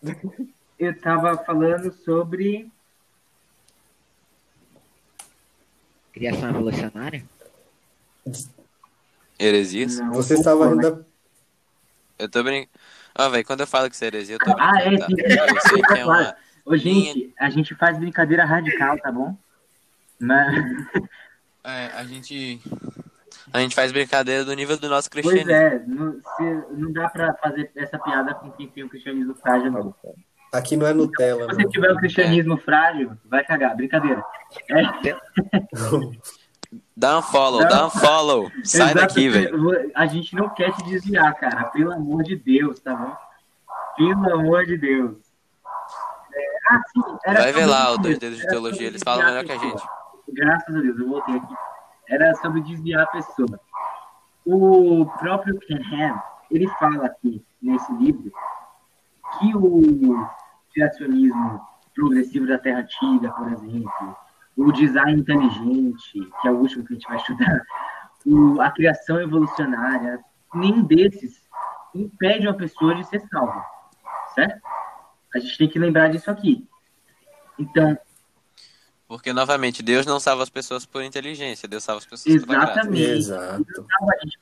[0.79, 2.71] Eu tava falando sobre.
[6.12, 7.25] Criação evolucionária?
[9.38, 9.99] Heresias?
[10.01, 10.87] Não, Você estava pouco, né?
[10.88, 11.07] ainda.
[12.18, 12.71] Eu tô brincando.
[13.18, 15.07] Ah, velho, quando eu falo que isso é heresia, eu tô Ah, é, tá?
[15.11, 16.37] Eu sei que é uma...
[16.64, 19.37] Ô, gente, a gente faz brincadeira radical, tá bom?
[20.20, 20.54] Mas,
[21.64, 22.61] É, a gente...
[23.52, 25.52] A gente faz brincadeira do nível do nosso pois cristianismo.
[25.52, 29.72] é, não, se- não dá pra fazer essa piada com quem tem o cristianismo frágil,
[29.72, 29.94] não.
[30.52, 31.70] Aqui não é Nutella, Se você não.
[31.70, 34.22] tiver o cristianismo frágil, vai cagar, brincadeira.
[34.70, 35.16] É,
[36.96, 38.50] Dá um follow, dá um follow.
[38.64, 39.90] Sai exato, daqui, velho.
[39.94, 43.16] A gente não quer te desviar, cara, pelo amor de Deus, tá bom?
[43.96, 45.16] Pelo amor de Deus.
[46.35, 49.52] É, ah, sim, Vai ver lá o Dois Dedos de Teologia, eles falam melhor que
[49.52, 49.90] a pessoa.
[50.33, 51.54] Graças a Deus, eu voltei aqui.
[52.09, 53.61] Era sobre desviar a pessoa.
[54.44, 58.31] O próprio Ken Ham, ele fala aqui, nesse livro,
[59.38, 60.26] que o
[60.72, 61.61] criacionismo
[61.94, 64.16] progressivo da Terra Antiga, por exemplo,
[64.59, 67.62] o design inteligente, que é o último que a gente vai estudar,
[68.27, 70.18] o- a criação evolucionária,
[70.53, 71.49] nenhum desses
[71.94, 73.64] impede uma pessoa de ser salva,
[74.35, 74.61] certo?
[75.35, 76.68] A gente tem que lembrar disso aqui.
[77.59, 77.97] Então,
[79.07, 82.81] Porque, novamente, Deus não salva as pessoas por inteligência, Deus salva as pessoas graça.
[82.81, 83.01] exatamente.
[83.01, 83.64] Exato.
[83.71, 84.38] Então, a gente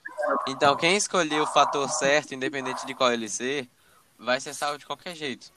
[0.49, 3.69] Então, quem escolher o fator certo, independente de qual ele ser,
[4.19, 5.53] vai ser salvo de qualquer jeito.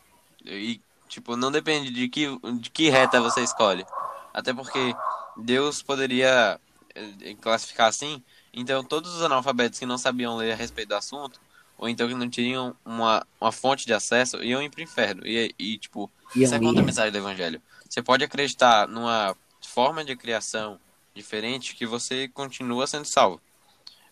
[0.45, 2.27] E, tipo, não depende de que,
[2.59, 3.83] de que reta você escolhe.
[4.33, 4.99] Até porque
[5.35, 6.59] Deus poderia
[6.95, 8.23] eh, classificar assim.
[8.53, 11.39] Então, todos os analfabetos que não sabiam ler a respeito do assunto,
[11.77, 15.25] ou então que não tinham uma, uma fonte de acesso, iam ir pro inferno.
[15.25, 17.61] E, e tipo, Iam isso é contra a mensagem do evangelho.
[17.89, 20.79] Você pode acreditar numa forma de criação
[21.13, 23.41] diferente que você continua sendo salvo.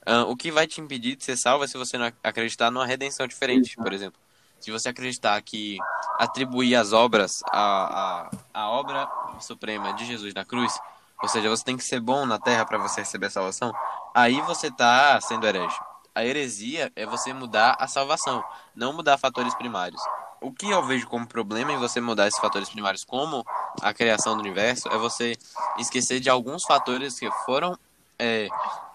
[0.06, 2.72] Ah, o que vai te impedir de ser salvo é se você não ac- acreditar
[2.72, 4.20] numa redenção diferente, por exemplo.
[4.60, 5.86] Se você acreditar que
[6.18, 10.80] atribuir as obras à, à, à obra suprema de Jesus na cruz,
[11.22, 13.74] ou seja, você tem que ser bom na terra para você receber a salvação,
[14.14, 15.78] aí você está sendo herege.
[16.14, 18.44] A heresia é você mudar a salvação,
[18.76, 20.02] não mudar fatores primários.
[20.42, 23.46] O que eu vejo como problema em você mudar esses fatores primários, como
[23.82, 25.38] a criação do universo, é você
[25.78, 27.78] esquecer de alguns fatores que foram
[28.18, 28.48] é,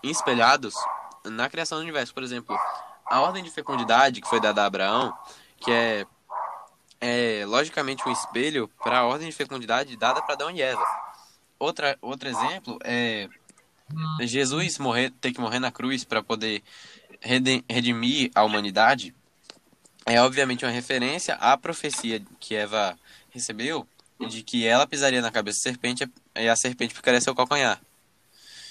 [0.03, 0.75] espelhados
[1.25, 2.15] na criação do universo.
[2.15, 2.57] Por exemplo,
[3.07, 5.17] a ordem de fecundidade que foi dada a Abraão,
[5.59, 6.07] que é,
[7.03, 10.85] é logicamente um espelho para a ordem de fecundidade dada para Adão e Eva.
[11.59, 13.29] Outra, outro exemplo é
[14.21, 16.63] Jesus morrer, ter que morrer na cruz para poder
[17.69, 19.13] redimir a humanidade.
[20.07, 22.97] É obviamente uma referência à profecia que Eva
[23.31, 23.87] recebeu
[24.29, 27.81] de que ela pisaria na cabeça da serpente e a serpente picaria seu calcanhar.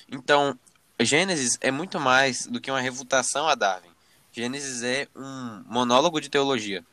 [0.10, 0.58] Então,
[1.00, 3.90] Gênesis é muito mais do que uma refutação a Darwin.
[4.32, 6.86] Gênesis é um monólogo de teologia.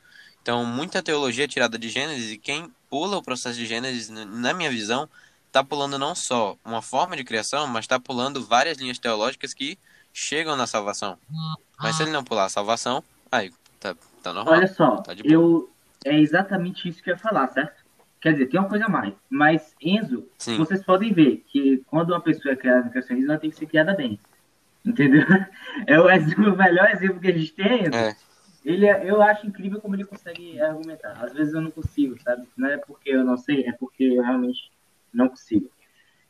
[0.49, 4.55] Então, muita teologia é tirada de Gênesis e quem pula o processo de Gênesis, na
[4.55, 5.07] minha visão,
[5.47, 9.77] está pulando não só uma forma de criação, mas está pulando várias linhas teológicas que
[10.11, 11.19] chegam na salvação.
[11.79, 14.55] Mas se ele não pular a salvação, aí Tá, tá normal.
[14.55, 15.71] Olha só, Tá eu
[16.03, 17.85] é exatamente isso que eu ia falar, certo?
[18.19, 19.13] Quer dizer, tem uma coisa a mais.
[19.29, 20.57] Mas, Enzo, Sim.
[20.57, 23.67] vocês podem ver que quando uma pessoa é criada no cristianismo, ela tem que ser
[23.67, 24.19] criada bem.
[24.83, 25.27] Entendeu?
[25.87, 27.95] É o, ex- o melhor exemplo que a gente tem, Enzo.
[27.95, 28.17] É.
[28.69, 31.13] Ele, é- eu acho incrível como ele consegue argumentar.
[31.25, 32.47] Às vezes eu não consigo, sabe?
[32.57, 34.71] Não é porque eu não sei, é porque eu realmente
[35.13, 35.71] não consigo.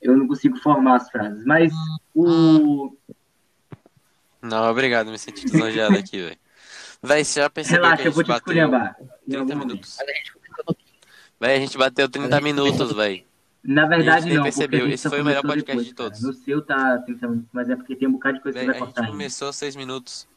[0.00, 1.44] Eu não consigo formar as frases.
[1.44, 1.72] Mas
[2.14, 2.92] o.
[4.40, 6.38] Não, obrigado, me senti lisonjeado aqui, velho.
[7.02, 8.96] Véi, você já percebeu Relaxa, que a eu vou te bateu esculhambar.
[9.00, 9.68] em 30 algum momento.
[9.68, 9.96] minutos?
[11.40, 13.24] Véi, a gente bateu 30 minutos, véi.
[13.64, 14.42] Na verdade, não.
[14.44, 14.88] percebeu.
[14.88, 16.10] Esse foi o melhor podcast depois, de cara.
[16.10, 16.22] todos.
[16.22, 18.66] No seu tá 30 minutos, mas é porque tem um bocado de coisa que Véi,
[18.72, 19.12] vai a gente cortar ainda.
[19.12, 20.28] começou 6 minutos.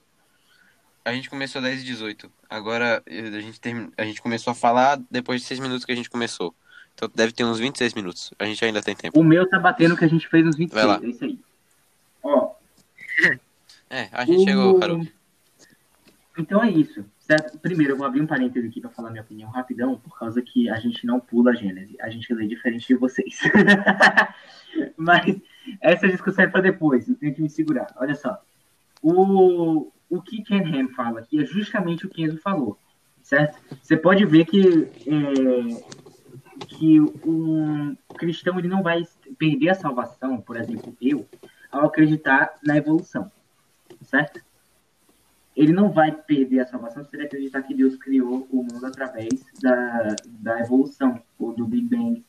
[1.03, 2.31] A gente começou 10 e 18.
[2.49, 3.89] Agora a gente, term...
[3.97, 6.53] a gente começou a falar depois de 6 minutos que a gente começou.
[6.93, 8.31] Então deve ter uns 26 minutos.
[8.37, 9.19] A gente ainda tem tempo.
[9.19, 10.85] O meu tá batendo o que a gente fez nos 26.
[10.85, 11.03] Vai lá.
[11.03, 11.39] É isso aí.
[12.23, 12.51] Ó,
[13.89, 15.13] É, a gente o- chegou, Harold.
[16.37, 17.59] Então é isso, certo?
[17.59, 20.69] Primeiro, eu vou abrir um parêntese aqui pra falar minha opinião rapidão, por causa que
[20.69, 21.97] a gente não pula a Gênese.
[21.99, 23.37] A gente lê diferente de vocês.
[24.95, 25.35] Mas
[25.81, 27.87] essa discussão é pra depois, eu tenho que me segurar.
[27.97, 28.41] Olha só.
[29.03, 32.77] O, o que Ken Ham fala aqui é justamente o que Enzo falou,
[33.23, 33.57] certo?
[33.81, 39.07] Você pode ver que, é, que um cristão ele não vai
[39.39, 41.25] perder a salvação, por exemplo, eu,
[41.71, 43.31] ao acreditar na evolução,
[44.03, 44.41] certo?
[45.55, 49.45] ele não vai perder a salvação se ele acreditar que Deus criou o mundo através
[49.61, 52.23] da, da evolução, ou do Big Bang,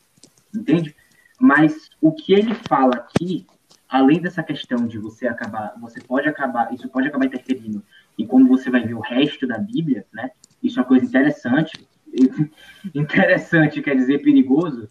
[0.55, 0.95] entende?
[1.41, 3.47] Mas o que ele fala aqui,
[3.93, 7.85] além dessa questão de você acabar, você pode acabar, isso pode acabar interferindo
[8.19, 10.31] em como você vai ver o resto da Bíblia, né?
[10.63, 11.87] Isso é uma coisa interessante,
[12.95, 14.89] interessante quer dizer perigoso,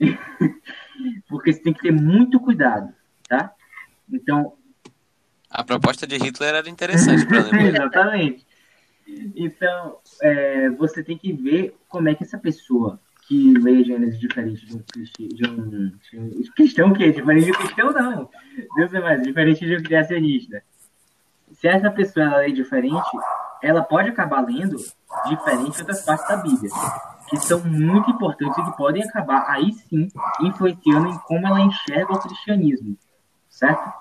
[1.28, 2.94] porque você tem que ter muito cuidado,
[3.28, 3.52] tá?
[4.10, 4.54] Então,
[5.50, 7.62] A proposta de Hitler era interessante lembrar.
[7.62, 8.46] Exatamente.
[9.36, 12.98] Então, é, você tem que ver como é que essa pessoa
[13.30, 17.52] que lê Gênesis diferente de um, cristi- de um, de um cristão, que diferente de
[17.52, 18.28] um cristão, não.
[18.74, 20.60] Deus é mais, diferente de um criacionista.
[21.52, 23.08] Se essa pessoa ela lê diferente,
[23.62, 24.76] ela pode acabar lendo
[25.28, 26.70] diferente outras partes da Bíblia,
[27.28, 30.08] que são muito importantes e que podem acabar, aí sim,
[30.40, 32.98] influenciando em como ela enxerga o cristianismo.
[33.48, 33.92] Certo?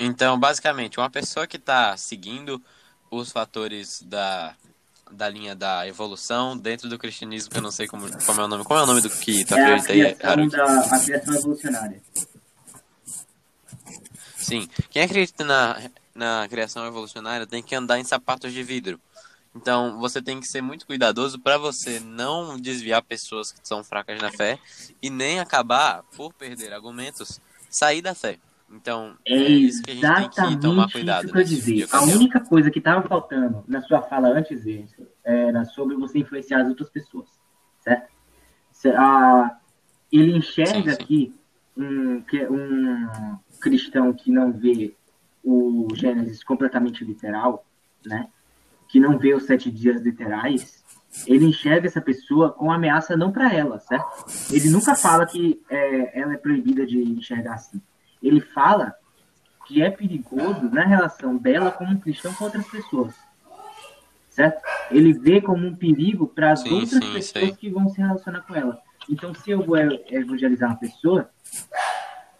[0.00, 2.60] Então, basicamente, uma pessoa que está seguindo
[3.08, 4.54] os fatores da,
[5.10, 8.48] da linha da evolução dentro do cristianismo, que eu não sei como, como é o
[8.48, 8.64] nome.
[8.64, 12.02] Como é o nome do que tu É a aí, da, a criação evolucionária.
[14.36, 14.68] Sim.
[14.90, 19.00] Quem acredita na, na criação evolucionária tem que andar em sapatos de vidro.
[19.54, 24.20] Então, você tem que ser muito cuidadoso para você não desviar pessoas que são fracas
[24.20, 24.58] na fé
[25.02, 27.40] e nem acabar, por perder argumentos,
[27.70, 28.38] sair da fé.
[28.70, 31.24] Então, é, É isso que a gente tem que exatamente tomar cuidado.
[31.24, 31.88] isso que eu dizer.
[31.90, 36.60] A única coisa que estava faltando na sua fala antes disso era sobre você influenciar
[36.62, 37.28] as outras pessoas,
[37.80, 38.08] certo?
[38.96, 39.56] A-
[40.12, 41.02] ele enxerga Sim, sim.
[41.02, 41.34] aqui
[41.76, 43.08] um, que- um
[43.60, 44.94] cristão que não vê
[45.42, 47.64] o Gênesis completamente literal,
[48.04, 48.28] né?
[48.88, 50.84] Que não vê os sete dias literais,
[51.26, 54.26] ele enxerga essa pessoa com ameaça não para ela, certo?
[54.52, 57.80] Ele nunca fala que é, ela é proibida de enxergar assim.
[58.22, 58.94] Ele fala
[59.66, 63.14] que é perigoso na relação dela como cristão com outras pessoas.
[64.30, 64.62] Certo?
[64.90, 68.54] Ele vê como um perigo para as outras sim, pessoas que vão se relacionar com
[68.54, 68.80] ela.
[69.10, 71.30] Então, se eu vou evangelizar uma pessoa,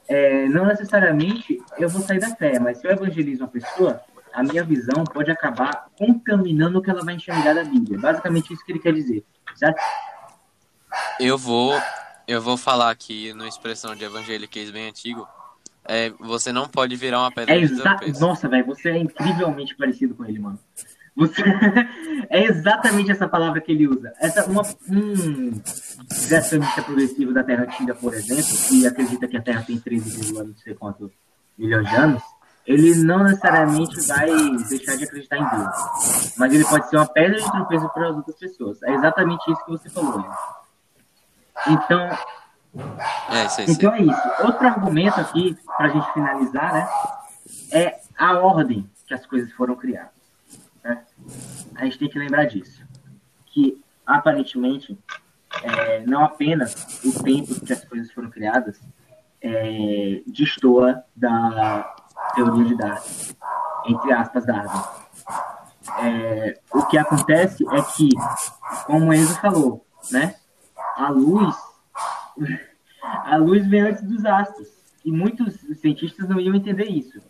[0.09, 4.01] é, não necessariamente eu vou sair da fé, mas se eu evangelizo uma pessoa,
[4.33, 7.99] a minha visão pode acabar contaminando o que ela vai enxergar da Bíblia.
[7.99, 9.81] Basicamente isso que ele quer dizer, certo?
[11.21, 11.79] Eu vou,
[12.27, 15.29] eu vou falar aqui numa expressão de evangeliquez bem antigo.
[15.89, 17.97] É, você não pode virar uma pedra É exa...
[18.21, 20.59] Nossa, velho, você é incrivelmente parecido com ele, mano.
[21.17, 21.43] Você...
[22.29, 24.13] é exatamente essa palavra que ele usa.
[24.21, 25.61] Essa, uma, um
[26.27, 30.55] criacionista progressivo da Terra Antiga, por exemplo, que acredita que a Terra tem 13, não
[30.57, 31.11] sei quantos
[31.57, 32.23] milhões de anos,
[32.67, 34.29] ele não necessariamente vai
[34.69, 36.35] deixar de acreditar em Deus.
[36.37, 38.83] Mas ele pode ser uma pedra de tropeço para as outras pessoas.
[38.83, 40.19] É exatamente isso que você falou.
[40.19, 40.37] Né?
[41.69, 42.11] Então,
[43.31, 44.23] É, isso então é isso.
[44.45, 46.89] Outro argumento aqui, pra gente finalizar, né?
[47.73, 50.13] É a ordem que as coisas foram criadas.
[50.83, 51.05] né?
[51.77, 52.83] A gente tem que lembrar disso.
[53.47, 54.99] Que, aparentemente,
[55.63, 58.81] é, não apenas o tempo que as coisas foram criadas
[59.41, 61.95] é, destoa da
[62.35, 63.37] teoria de Darwin,
[63.87, 64.83] entre aspas, Darwin.
[66.01, 68.09] É, o que acontece é que,
[68.87, 70.35] como o Enzo falou, né?
[70.97, 71.57] A luz
[73.03, 74.69] a luz vem antes dos astros.
[75.05, 77.21] E muitos cientistas não iam entender isso.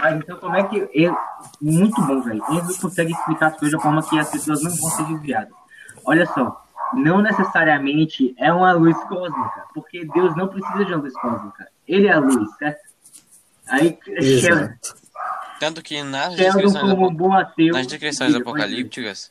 [0.00, 0.88] Mas então como é que.
[0.92, 1.14] Ele...
[1.60, 2.42] Muito bom, velho.
[2.50, 5.54] Enzo consegue explicar as coisas de forma que as pessoas não vão ser desviadas.
[6.04, 11.14] Olha só, não necessariamente é uma luz cósmica, porque Deus não precisa de uma luz
[11.14, 11.68] cósmica.
[11.86, 12.90] Ele é a luz, certo?
[13.68, 15.00] Aí, Sheldon, Exato.
[15.60, 17.74] Tanto que nas Sheldon descrições, como um bom ateu.
[17.74, 19.30] nas descrições apocalípticas.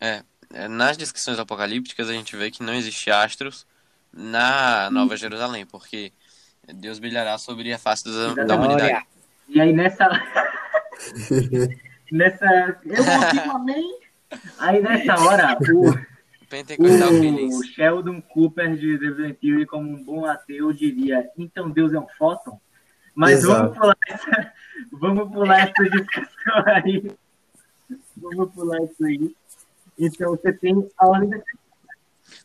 [0.00, 0.22] É,
[0.68, 3.66] nas descrições apocalípticas a gente vê que não existe astros
[4.12, 6.12] na Nova Jerusalém, porque
[6.74, 8.74] Deus brilhará sobre a face dos- da Exatamente.
[8.74, 9.06] humanidade.
[9.48, 10.08] E aí nessa.
[12.12, 12.78] nessa.
[12.84, 13.98] Eu consigo amém.
[14.58, 15.94] Aí nessa hora, o,
[16.48, 17.66] Pentecostal o Feelings.
[17.68, 21.98] Sheldon Cooper de The Big Bang Theory, como um bom ateu, diria: então Deus é
[21.98, 22.60] um fóton?
[23.14, 23.74] Mas Exato.
[23.74, 24.52] vamos pular essa.
[24.92, 27.10] Vamos pular essa discussão aí.
[28.16, 29.34] Vamos pular isso aí.
[29.98, 31.38] Então você tem a ordem da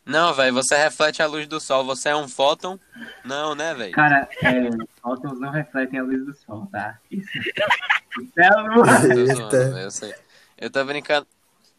[0.04, 2.78] Não, velho, você reflete a luz do sol, você é um fóton?
[3.24, 3.92] Não, né, velho?
[3.92, 4.68] Cara, é,
[5.00, 6.98] fótons não refletem a luz do sol, tá?
[7.10, 7.28] Isso.
[8.38, 8.48] É
[9.16, 9.48] Eita.
[9.70, 10.14] velho, eu sei.
[10.58, 11.26] Eu tô brincando.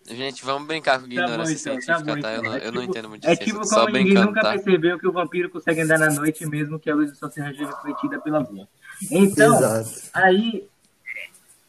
[0.08, 2.34] Gente, vamos brincar com Tá bom, ignorância então, tá científica, bom, tá?
[2.34, 2.52] Eu, então.
[2.52, 4.42] não, É eu não tipo- entendo muito de É tipo só como ninguém brincando, nunca
[4.42, 4.52] tá?
[4.52, 7.50] percebeu que o vampiro consegue andar na noite mesmo que a luz do sol seja
[7.50, 8.68] refletida pela lua.
[9.12, 10.10] Então, Exato.
[10.14, 10.68] aí.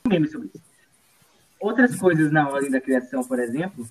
[0.06, 0.65] Meme sobre isso.
[1.60, 3.86] Outras coisas na ordem da criação, por exemplo,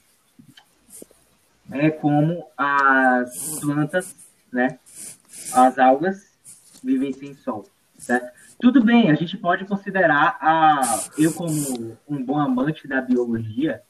[1.71, 4.15] é como as plantas,
[4.51, 4.79] né?
[5.53, 6.23] As algas
[6.83, 7.65] vivem sem sol,
[7.97, 8.31] certo?
[8.59, 10.81] Tudo bem, a gente pode considerar a
[11.17, 13.81] eu como um bom amante da biologia,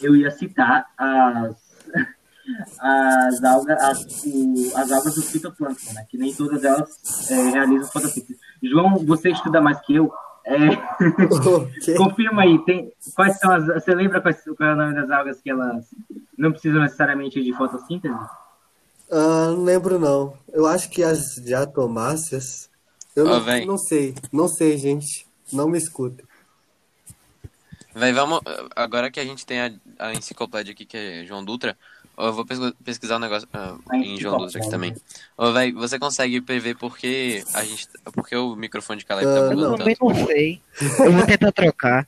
[0.00, 1.56] eu ia citar as
[2.78, 6.06] as algas, as, o- as algas do fitoplâncton, né?
[6.08, 8.38] Que nem todas elas é, realizam fotossíntese.
[8.62, 10.12] João, você estuda mais que eu.
[10.46, 10.76] É,
[11.96, 13.66] confirma aí, tem, quais são as.
[13.66, 15.86] Você lembra quais, qual é o nome das algas que elas
[16.36, 18.14] não precisam necessariamente de fotossíntese?
[19.10, 20.36] Ah, não lembro não.
[20.52, 22.68] Eu acho que as diatomáceas.
[23.16, 24.14] Eu Ó, não, não sei.
[24.32, 25.26] Não sei, gente.
[25.52, 26.26] Não me escutem.
[27.94, 28.40] Véi, vamos.
[28.74, 31.78] Agora que a gente tem a, a enciclopédia aqui, que é João Dutra,
[32.16, 34.94] eu vou pesqui- pesquisar um negócio ah, A em João Dutra aqui também.
[35.36, 37.86] Ô, véi, você consegue prever por que a gente.
[38.12, 40.14] Por que o microfone de Caleb tá Ah, Eu bugando também tanto?
[40.14, 40.60] não sei.
[41.00, 42.06] Eu vou tentar trocar.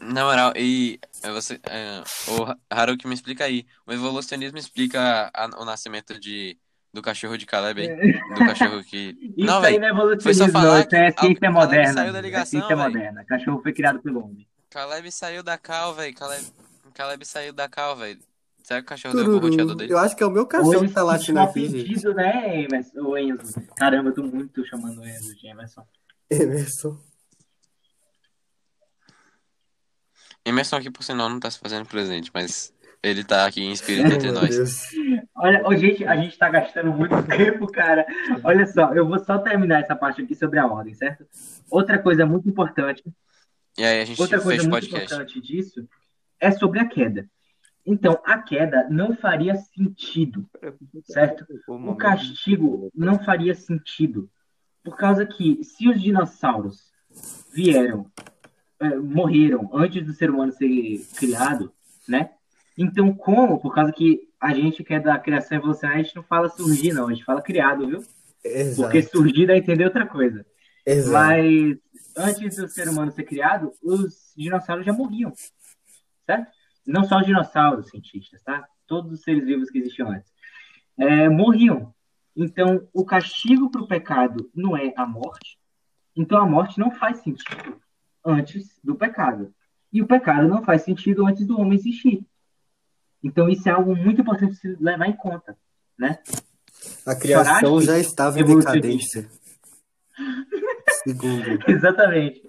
[0.00, 1.58] Na moral, e é, você.
[1.68, 3.64] É, o Haruki me explica aí.
[3.86, 6.56] O evolucionismo explica a- o nascimento de,
[6.92, 8.12] do cachorro de Caleb aí.
[8.34, 9.16] Do cachorro que.
[9.36, 10.80] Isso Não, aí não é foi só evolucionismo, falar não.
[10.80, 11.92] Isso é que ciência a- moderna.
[11.94, 13.24] saiu da é ciência moderna.
[13.24, 14.46] Cachorro foi criado pelo homem.
[14.70, 16.14] Caleb saiu da cal, velho.
[16.14, 16.46] Caleb,
[16.94, 18.20] Caleb saiu da cal, velho.
[18.62, 19.74] Será que o cachorro deu pro roteador Tururu.
[19.76, 19.92] dele?
[19.92, 22.62] Eu acho que é o meu cachorro Hoje que tá latindo sentiu aqui, ofendido, né,
[22.62, 23.00] Emerson?
[23.00, 23.62] Ô, Enzo?
[23.76, 25.84] Caramba, eu tô muito chamando o Enzo de Emerson.
[26.30, 26.98] Emerson.
[30.44, 34.12] Emerson aqui, por sinal, não tá se fazendo presente, mas ele tá aqui em espírito
[34.12, 34.54] entre nós.
[34.54, 34.82] Deus.
[35.34, 38.06] Olha, ô, gente, a gente tá gastando muito tempo, cara.
[38.44, 41.26] Olha só, eu vou só terminar essa parte aqui sobre a ordem, certo?
[41.70, 43.02] Outra coisa muito importante,
[43.80, 45.06] E aí a gente outra coisa muito podcast.
[45.06, 45.88] importante disso
[46.38, 47.26] é sobre a queda.
[47.86, 50.46] Então, a queda não faria sentido,
[51.04, 51.46] certo?
[51.66, 54.30] O castigo não faria sentido.
[54.84, 56.90] Por causa que, se os dinossauros
[57.54, 58.04] vieram,
[58.80, 61.72] eh, morreram antes do ser humano ser criado,
[62.06, 62.32] né?
[62.76, 63.58] Então, como?
[63.58, 66.92] Por causa que a gente que é da criação evolucionária, a gente não fala surgir,
[66.92, 67.08] não.
[67.08, 68.04] A gente fala criado, viu?
[68.44, 68.82] Exato.
[68.82, 70.44] Porque surgir dá a entender outra coisa.
[70.84, 71.12] Exato.
[71.12, 71.78] Mas,
[72.16, 75.32] antes do ser humano ser criado, os dinossauros já morriam,
[76.26, 76.50] certo?
[76.86, 78.66] Não só os dinossauros, cientistas, tá?
[78.86, 80.32] Todos os seres vivos que existiam antes.
[80.98, 81.94] É, morriam.
[82.34, 85.58] Então, o castigo para o pecado não é a morte.
[86.16, 87.80] Então, a morte não faz sentido
[88.24, 89.54] antes do pecado.
[89.92, 92.24] E o pecado não faz sentido antes do homem existir.
[93.22, 95.56] Então, isso é algo muito importante se levar em conta,
[95.98, 96.18] né?
[97.04, 99.28] A criação já estava em decadência.
[101.04, 101.58] Segundo.
[101.68, 102.42] Exatamente.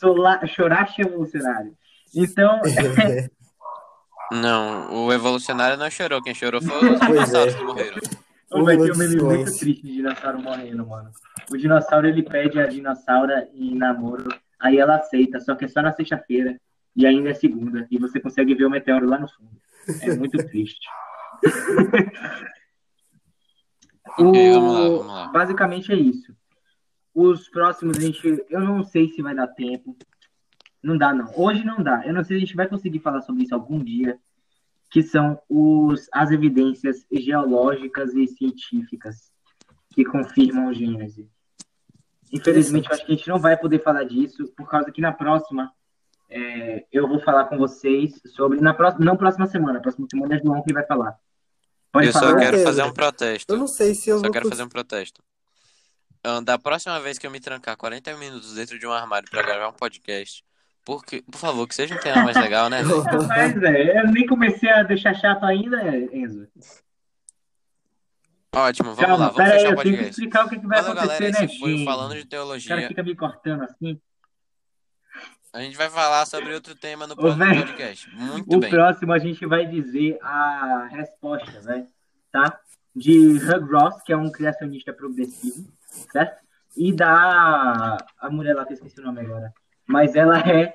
[0.00, 1.72] Solar, choraste evolucionário.
[2.14, 2.60] Então,
[4.30, 6.22] Não, o evolucionário não chorou.
[6.22, 7.58] Quem chorou foi os Pois dinossauros é.
[7.58, 7.96] que morreram.
[8.50, 11.10] Ô, Vai ter um meme muito triste de dinossauro morrendo, mano.
[11.50, 14.26] O dinossauro ele pede a dinossauro em namoro,
[14.58, 16.58] aí ela aceita, só que é só na sexta-feira
[16.96, 19.50] e ainda é segunda, e você consegue ver o meteoro lá no fundo.
[20.00, 20.88] É muito triste.
[24.18, 25.28] Ok, O- vamos lá, vamos lá.
[25.28, 26.34] Basicamente é isso.
[27.20, 29.96] Os próximos a gente, eu não sei se vai dar tempo.
[30.82, 31.32] Não dá não.
[31.36, 32.06] Hoje não dá.
[32.06, 34.16] Eu não sei se a gente vai conseguir falar sobre isso algum dia,
[34.90, 39.32] que são os as evidências geológicas e científicas
[39.92, 41.28] que confirmam o Gênese.
[42.32, 45.12] Infelizmente, eu acho que a gente não vai poder falar disso, por causa que na
[45.12, 45.72] próxima
[46.30, 48.60] é, eu vou falar com vocês sobre.
[48.60, 51.16] Na próxima, não próxima semana, próxima semana é João que vai falar.
[51.90, 52.36] Pode eu só falar.
[52.38, 52.64] quero Pedro.
[52.66, 53.52] fazer um protesto.
[53.52, 55.22] Eu não sei se eu Só vou quero cons- fazer um protesto.
[56.44, 59.68] Da próxima vez que eu me trancar 40 minutos dentro de um armário pra gravar
[59.68, 60.44] um podcast,
[60.84, 62.80] porque, por favor, que seja um tema mais legal, né?
[63.28, 65.76] Mas, é, eu nem comecei a deixar chato ainda,
[66.12, 66.46] Enzo.
[68.54, 70.10] Ótimo, vamos Calma, lá, vamos pera aí, fechar o eu tenho que podcast.
[70.10, 71.46] explicar o que, que vai Valeu, acontecer, galera.
[71.46, 71.84] né, foi o?
[71.84, 72.88] Falando de O cara Teologia.
[72.88, 74.00] fica me cortando assim.
[75.52, 78.10] A gente vai falar sobre outro tema no Ô, próximo velho, podcast.
[78.14, 78.70] Muito O bem.
[78.70, 81.86] próximo a gente vai dizer a resposta, né?
[82.32, 82.58] Tá?
[82.94, 85.70] De Hugh Ross, que é um criacionista progressivo,
[86.12, 86.36] certo?
[86.76, 89.52] E da a mulher lá que eu esqueci o nome agora.
[89.86, 90.74] Mas ela é,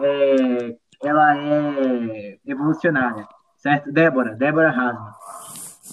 [0.00, 3.90] é ela é evolucionária, certo?
[3.90, 5.12] Débora, Débora Hasman.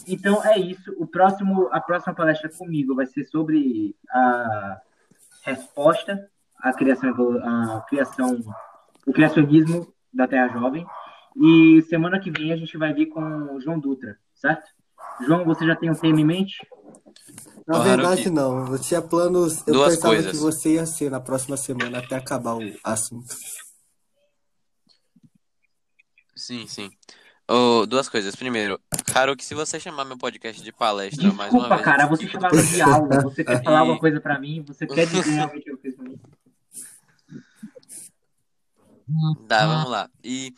[0.08, 0.94] Então é isso.
[0.98, 4.80] O próximo, a próxima palestra comigo vai ser sobre a
[5.44, 7.10] resposta à criação,
[7.44, 8.40] à criação,
[9.06, 10.86] o criacionismo da Terra Jovem.
[11.36, 13.22] E semana que vem a gente vai vir com
[13.54, 14.70] o João Dutra, certo?
[15.26, 16.56] João, você já tem um tema em mente?
[17.68, 18.30] Na Ô, verdade, Haruki.
[18.30, 18.72] não.
[18.74, 19.66] Eu tinha planos.
[19.68, 20.32] Eu Duas pensava coisas.
[20.32, 23.36] que você ia ser na próxima semana até acabar o assunto.
[26.36, 26.90] Sim, sim.
[27.48, 28.36] Ô, duas coisas.
[28.36, 28.80] Primeiro,
[29.14, 31.86] Haruki, se você chamar meu podcast de palestra mais uma Desculpa, vez.
[31.86, 33.22] cara, eu você chamava de aula.
[33.22, 34.64] Você quer falar alguma coisa pra mim?
[34.68, 36.20] Você quer dizer realmente o que eu fiz pra mim?
[39.48, 40.10] Tá, vamos lá.
[40.24, 40.54] E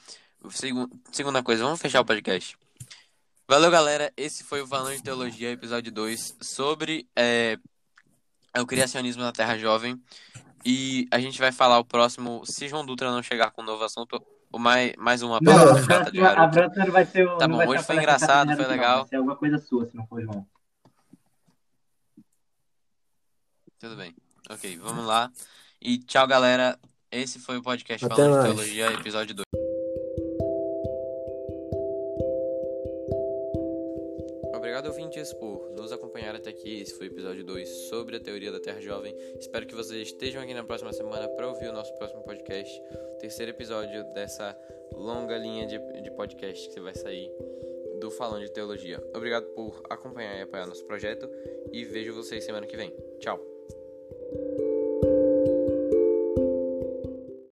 [0.49, 2.57] segu- segunda coisa, vamos fechar o podcast.
[3.51, 4.13] Valeu, galera.
[4.15, 7.57] Esse foi o Falando de Teologia, episódio 2, sobre é,
[8.57, 10.01] o criacionismo na Terra Jovem.
[10.65, 13.83] E a gente vai falar o próximo, se João Dutra não chegar com um novo
[13.83, 16.59] assunto, o mais, mais uma Não, pergunta a chata de próxima, a Haruki.
[16.59, 17.37] próxima não vai ser o.
[17.37, 18.89] Tá bom, hoje foi engraçado, foi legal.
[18.91, 18.99] Não.
[18.99, 20.47] Vai ser alguma coisa sua, se não for João.
[23.79, 24.15] Tudo bem.
[24.49, 25.29] Ok, vamos lá.
[25.81, 26.79] E tchau, galera.
[27.11, 28.55] Esse foi o podcast Até Falando de mais.
[28.55, 29.60] Teologia, episódio 2.
[34.71, 36.79] Obrigado, ouvintes, por nos acompanhar até aqui.
[36.79, 39.13] Esse foi o episódio 2 sobre a teoria da Terra Jovem.
[39.37, 42.81] Espero que vocês estejam aqui na próxima semana para ouvir o nosso próximo podcast.
[43.15, 44.57] O terceiro episódio dessa
[44.93, 47.29] longa linha de, de podcast que vai sair
[47.99, 49.03] do Falando de Teologia.
[49.13, 51.29] Obrigado por acompanhar e apoiar nosso projeto.
[51.73, 52.95] E vejo vocês semana que vem.
[53.19, 53.50] Tchau.